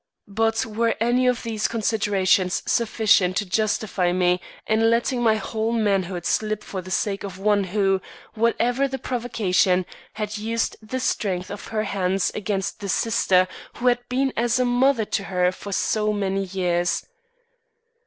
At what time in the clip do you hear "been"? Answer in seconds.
14.09-14.33